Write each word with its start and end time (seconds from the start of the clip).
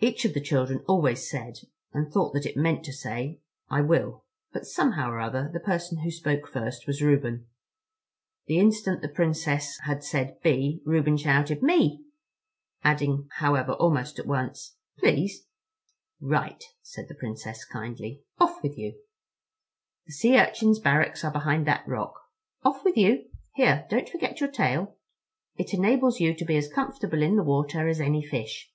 Each 0.00 0.26
of 0.26 0.34
the 0.34 0.40
children 0.42 0.84
always 0.86 1.30
said, 1.30 1.60
and 1.94 2.12
thought 2.12 2.34
that 2.34 2.44
it 2.44 2.58
meant 2.58 2.84
to 2.84 2.92
say 2.92 3.40
"I 3.70 3.80
will," 3.80 4.26
but 4.52 4.66
somehow 4.66 5.08
or 5.10 5.18
other 5.18 5.48
the 5.50 5.60
person 5.60 6.00
who 6.00 6.10
spoke 6.10 6.46
first 6.46 6.86
was 6.86 7.00
Reuben. 7.00 7.46
The 8.44 8.58
instant 8.58 9.00
the 9.00 9.08
Princess 9.08 9.78
had 9.84 10.04
said 10.04 10.42
"be," 10.42 10.82
Reuben 10.84 11.16
shouted: 11.16 11.62
"Me," 11.62 12.04
adding 12.82 13.30
however 13.36 13.72
almost 13.72 14.18
at 14.18 14.26
once, 14.26 14.76
"please." 14.98 15.46
"Right," 16.20 16.62
said 16.82 17.08
the 17.08 17.14
Princess 17.14 17.64
kindly, 17.64 18.24
"off 18.38 18.62
with 18.62 18.76
you! 18.76 19.00
The 20.04 20.12
Sea 20.12 20.36
Urchins' 20.38 20.80
barracks 20.80 21.24
are 21.24 21.32
behind 21.32 21.66
that 21.66 21.88
rock. 21.88 22.12
Off 22.62 22.84
with 22.84 22.98
you! 22.98 23.30
Here, 23.54 23.86
don't 23.88 24.10
forget 24.10 24.38
your 24.38 24.50
tail. 24.50 24.98
It 25.56 25.72
enables 25.72 26.20
you 26.20 26.34
to 26.34 26.44
be 26.44 26.58
as 26.58 26.70
comfortable 26.70 27.22
in 27.22 27.36
the 27.36 27.42
water 27.42 27.88
as 27.88 28.02
any 28.02 28.22
fish." 28.22 28.70